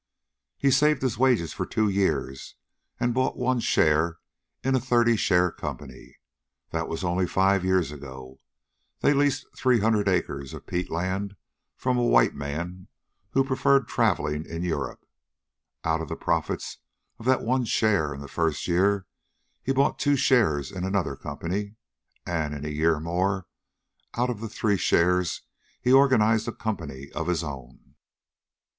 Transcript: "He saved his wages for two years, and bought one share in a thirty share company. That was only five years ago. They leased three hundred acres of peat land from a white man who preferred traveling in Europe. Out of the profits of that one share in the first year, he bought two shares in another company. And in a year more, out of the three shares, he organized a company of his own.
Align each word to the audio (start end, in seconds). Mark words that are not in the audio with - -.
"He 0.57 0.71
saved 0.71 1.03
his 1.03 1.19
wages 1.19 1.53
for 1.53 1.67
two 1.67 1.87
years, 1.87 2.55
and 2.99 3.13
bought 3.13 3.37
one 3.37 3.59
share 3.59 4.17
in 4.63 4.73
a 4.73 4.79
thirty 4.79 5.15
share 5.15 5.51
company. 5.51 6.17
That 6.71 6.87
was 6.87 7.03
only 7.03 7.27
five 7.27 7.63
years 7.63 7.91
ago. 7.91 8.39
They 9.01 9.13
leased 9.13 9.45
three 9.55 9.79
hundred 9.79 10.07
acres 10.07 10.55
of 10.55 10.65
peat 10.65 10.89
land 10.89 11.35
from 11.75 11.99
a 11.99 12.03
white 12.03 12.33
man 12.33 12.87
who 13.33 13.43
preferred 13.43 13.87
traveling 13.87 14.43
in 14.47 14.63
Europe. 14.63 15.05
Out 15.83 16.01
of 16.01 16.09
the 16.09 16.15
profits 16.15 16.79
of 17.19 17.27
that 17.27 17.43
one 17.43 17.63
share 17.65 18.11
in 18.11 18.21
the 18.21 18.27
first 18.27 18.67
year, 18.67 19.05
he 19.61 19.71
bought 19.71 19.99
two 19.99 20.15
shares 20.15 20.71
in 20.71 20.83
another 20.83 21.15
company. 21.15 21.75
And 22.25 22.55
in 22.55 22.65
a 22.65 22.69
year 22.69 22.99
more, 22.99 23.45
out 24.15 24.31
of 24.31 24.41
the 24.41 24.49
three 24.49 24.77
shares, 24.77 25.43
he 25.79 25.93
organized 25.93 26.47
a 26.47 26.51
company 26.53 27.11
of 27.11 27.27
his 27.27 27.43
own. 27.43 27.93